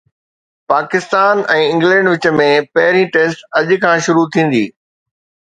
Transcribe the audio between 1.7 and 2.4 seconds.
England وچ